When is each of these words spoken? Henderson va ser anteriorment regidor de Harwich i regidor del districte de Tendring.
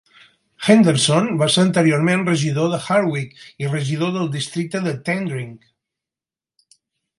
Henderson 0.67 1.27
va 1.41 1.49
ser 1.55 1.61
anteriorment 1.67 2.23
regidor 2.29 2.71
de 2.73 2.79
Harwich 2.95 3.45
i 3.65 3.71
regidor 3.75 4.17
del 4.17 4.33
districte 4.39 4.85
de 4.89 4.97
Tendring. 5.11 5.55